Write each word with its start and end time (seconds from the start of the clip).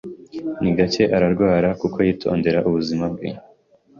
Ni 0.61 0.71
gake 0.77 1.03
ararwara 1.15 1.69
kuko 1.81 1.97
yitondera 2.07 2.59
ubuzima 2.67 3.05
bwe. 3.13 3.29